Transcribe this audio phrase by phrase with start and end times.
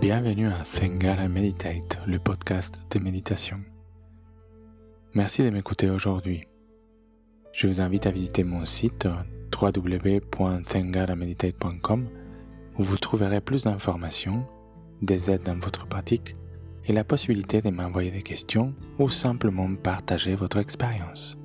[0.00, 3.60] Bienvenue à Thengara Meditate, le podcast de méditation.
[5.12, 6.40] Merci de m'écouter aujourd'hui.
[7.52, 9.06] Je vous invite à visiter mon site
[9.54, 12.08] www.thengarameditate.com
[12.78, 14.46] où vous trouverez plus d'informations,
[15.02, 16.34] des aides dans votre pratique
[16.86, 21.36] et la possibilité de m'envoyer des questions ou simplement partager votre expérience.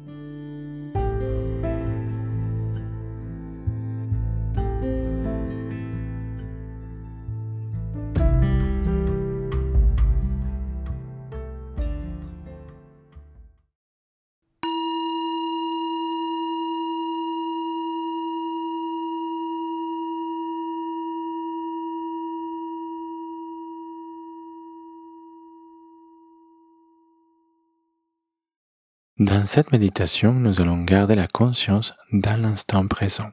[29.17, 33.31] Dans cette méditation, nous allons garder la conscience dans l'instant présent.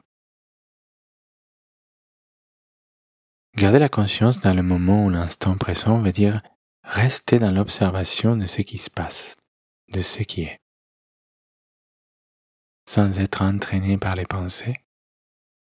[3.57, 6.41] Garder la conscience dans le moment ou l'instant présent veut dire
[6.83, 9.35] rester dans l'observation de ce qui se passe,
[9.89, 10.61] de ce qui est,
[12.87, 14.77] sans être entraîné par les pensées,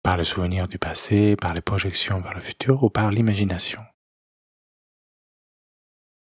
[0.02, 3.84] par le souvenir du passé, par les projections vers le futur ou par l'imagination.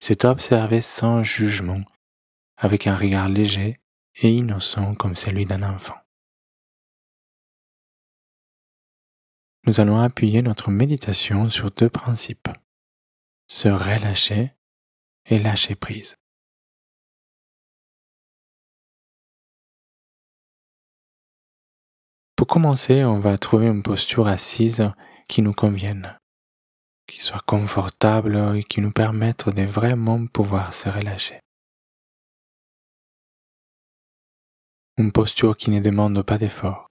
[0.01, 1.81] C'est observer sans jugement,
[2.59, 3.81] avec un regard léger
[4.17, 5.97] et innocent comme celui d'un enfant.
[9.67, 12.48] Nous allons appuyer notre méditation sur deux principes,
[13.48, 14.53] se relâcher
[15.27, 16.17] et lâcher prise.
[22.37, 24.92] Pour commencer, on va trouver une posture assise
[25.27, 26.17] qui nous convienne,
[27.09, 31.41] qui soit confortable et qui nous permette de vraiment pouvoir se relâcher.
[34.99, 36.91] Une posture qui ne demande pas d'effort.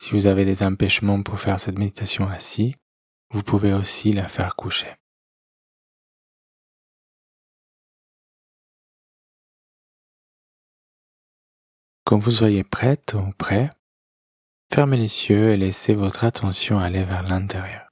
[0.00, 2.74] Si vous avez des empêchements pour faire cette méditation assis,
[3.30, 4.94] vous pouvez aussi la faire coucher.
[12.04, 13.68] Quand vous soyez prête ou prêt,
[14.72, 17.88] fermez les yeux et laissez votre attention aller vers l'intérieur.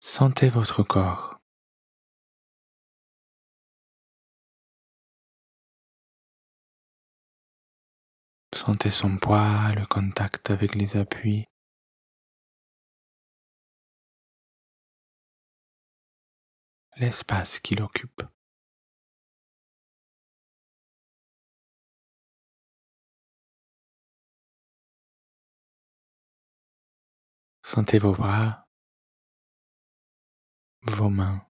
[0.00, 1.39] Sentez votre corps.
[8.62, 11.46] Sentez son poids, le contact avec les appuis.
[16.96, 18.22] L'espace qu'il occupe.
[27.62, 28.68] Sentez vos bras,
[30.82, 31.49] vos mains.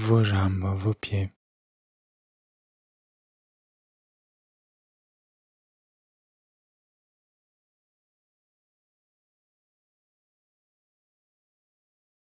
[0.00, 1.30] Vos jambes, vos pieds.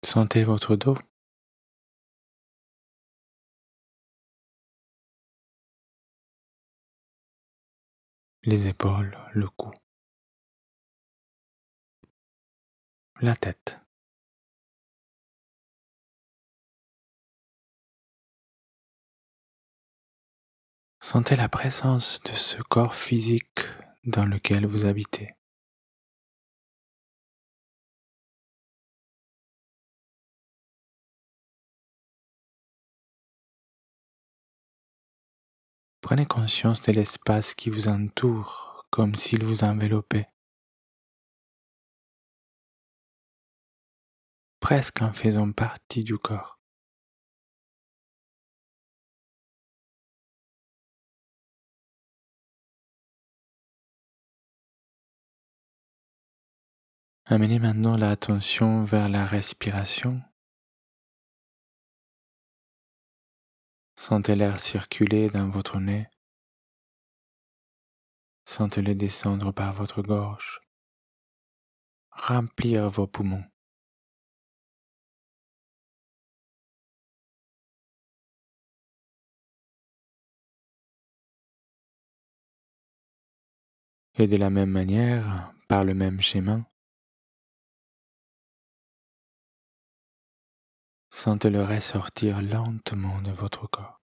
[0.04, 0.96] Sentez votre dos.
[8.44, 9.72] Les épaules, le cou.
[13.20, 13.84] La tête.
[21.04, 23.60] Sentez la présence de ce corps physique
[24.04, 25.34] dans lequel vous habitez.
[36.00, 40.31] Prenez conscience de l'espace qui vous entoure comme s'il vous enveloppait,
[44.59, 46.63] presque en faisant partie du corps.
[57.26, 60.21] Amenez maintenant l'attention vers la respiration.
[63.97, 66.06] Sentez l'air circuler dans votre nez.
[68.44, 70.60] Sentez-le descendre par votre gorge,
[72.10, 73.44] remplir vos poumons.
[84.16, 86.66] Et de la même manière, par le même schéma,
[91.24, 94.03] Sentez-le ressortir lentement de votre corps.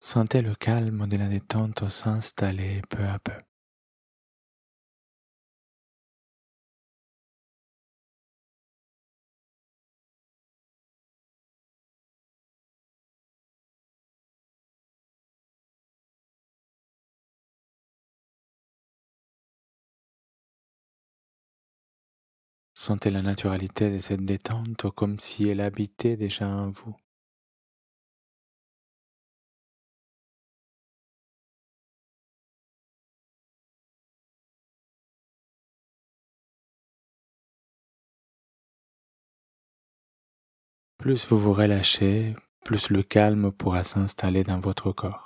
[0.00, 3.32] Sentez le calme de la détente s'installer peu à peu.
[22.86, 26.94] Sentez la naturalité de cette détente comme si elle habitait déjà en vous.
[40.98, 45.25] Plus vous vous relâchez, plus le calme pourra s'installer dans votre corps.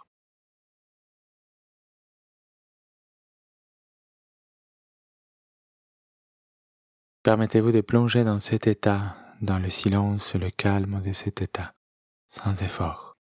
[7.23, 11.75] Permettez-vous de plonger dans cet état, dans le silence le calme de cet état,
[12.29, 13.19] sans effort.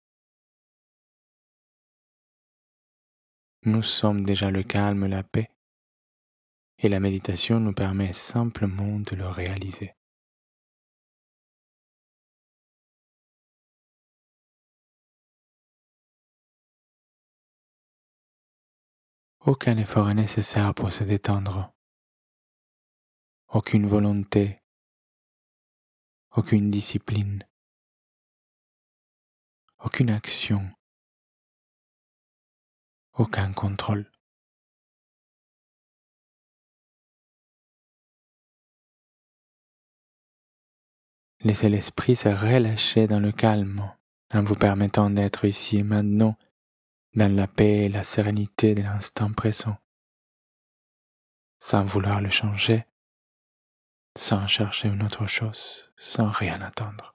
[3.64, 5.50] Nous sommes déjà le calme, la paix,
[6.78, 9.94] et la méditation nous permet simplement de le réaliser.
[19.40, 21.75] Aucun effort est nécessaire pour se détendre
[23.48, 24.60] aucune volonté,
[26.34, 27.46] aucune discipline,
[29.78, 30.70] aucune action,
[33.14, 34.10] aucun contrôle.
[41.40, 43.94] Laissez l'esprit se relâcher dans le calme
[44.34, 46.36] en vous permettant d'être ici et maintenant
[47.14, 49.76] dans la paix et la sérénité de l'instant présent,
[51.58, 52.84] sans vouloir le changer,
[54.16, 57.14] sans chercher une autre chose, sans rien attendre.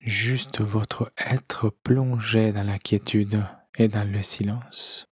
[0.00, 5.06] Juste votre être plongé dans la quiétude et dans le silence.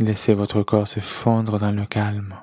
[0.00, 2.40] Laissez votre corps se fondre dans le calme.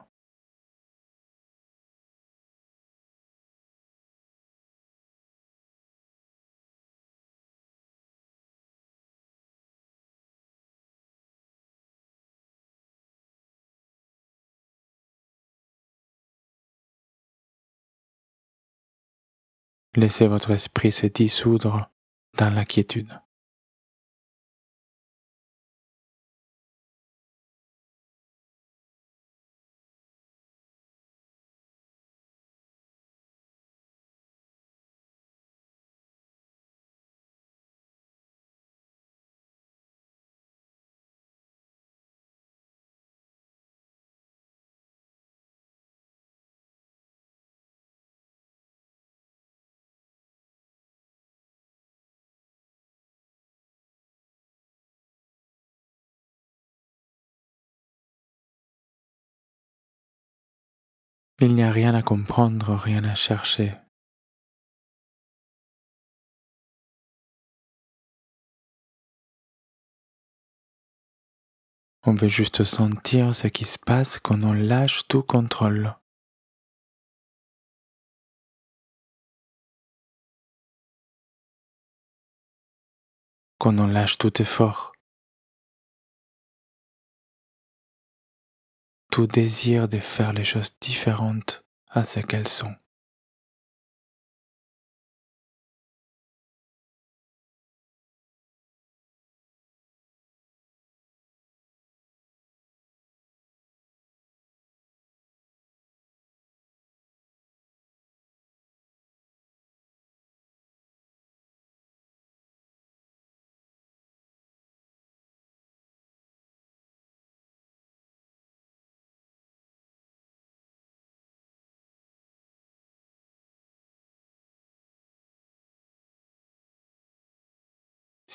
[19.96, 21.90] Laissez votre esprit se dissoudre
[22.38, 23.25] dans la quiétude.
[61.42, 63.74] Il n'y a rien à comprendre, rien à chercher.
[72.08, 75.96] On veut juste sentir ce qui se passe quand on lâche tout contrôle.
[83.60, 84.95] Quand on lâche tout effort.
[89.16, 92.76] Tout désir de faire les choses différentes à ce qu'elles sont.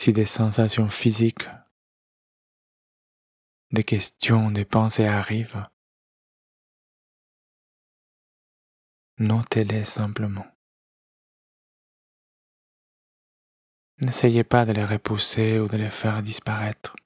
[0.00, 1.46] Si des sensations physiques,
[3.70, 5.68] des questions, des pensées arrivent,
[9.18, 10.46] notez-les simplement.
[13.98, 16.96] N'essayez pas de les repousser ou de les faire disparaître.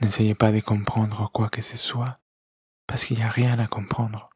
[0.00, 2.18] N'essayez pas de comprendre quoi que ce soit,
[2.86, 4.30] parce qu'il n'y a rien à comprendre.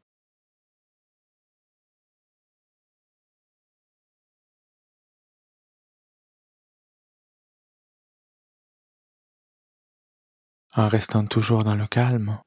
[10.79, 12.41] En restant toujours dans le calme,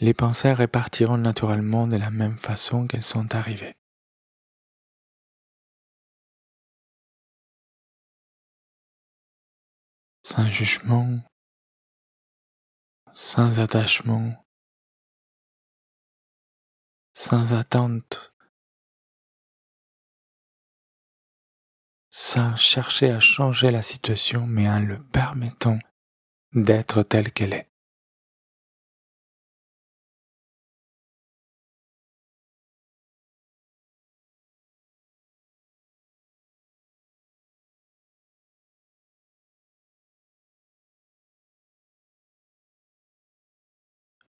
[0.00, 3.74] les pensées répartiront naturellement de la même façon qu'elles sont arrivées.
[10.22, 11.20] Sans jugement,
[13.14, 14.44] sans attachement,
[17.14, 18.34] sans attente,
[22.10, 25.78] sans chercher à changer la situation, mais en le permettant
[26.52, 27.68] d'être telle qu'elle est.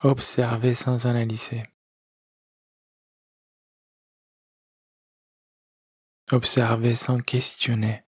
[0.01, 1.65] Observez sans analyser.
[6.31, 8.08] Observez sans questionner.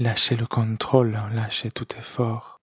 [0.00, 2.60] Lâchez le contrôle, lâchez tout effort.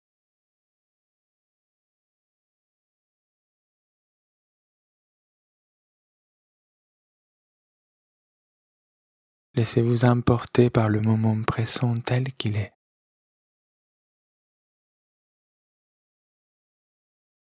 [9.54, 12.74] Laissez-vous emporter par le moment présent tel qu'il est.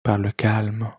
[0.01, 0.91] Par le calme.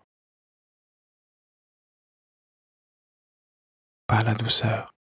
[4.07, 4.98] Par la douceur.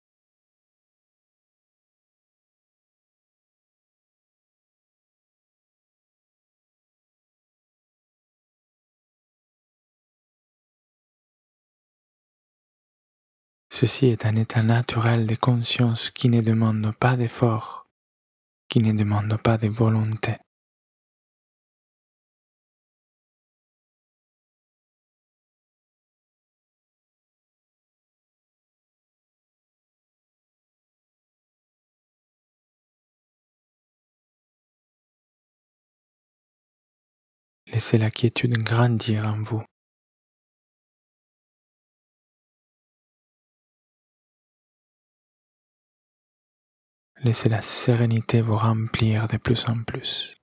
[13.81, 17.87] Ceci est un état naturel de conscience qui ne demande pas d'effort,
[18.69, 20.35] qui ne demande pas de volonté.
[37.69, 39.68] Laissez la quiétude grandir en vous.
[47.25, 50.38] Laissez la sérénité vous remplir de plus en plus.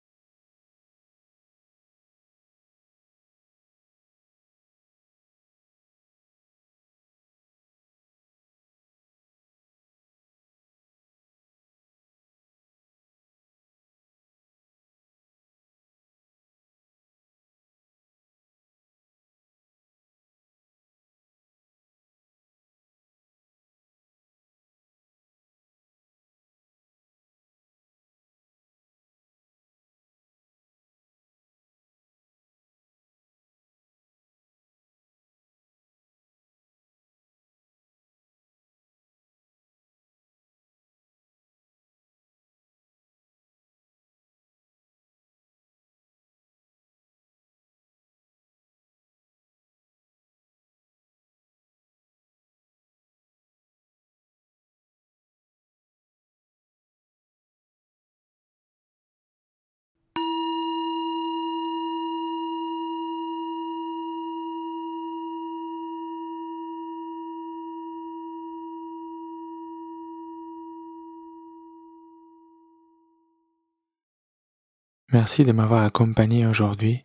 [75.16, 77.02] Merci de m'avoir accompagné aujourd'hui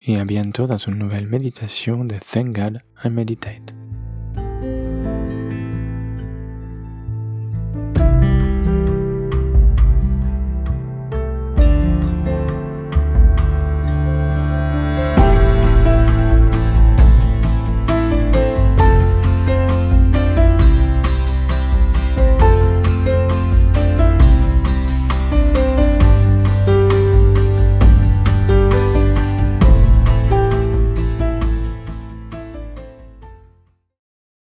[0.00, 3.79] et à bientôt dans une nouvelle méditation de Thank God I Meditate.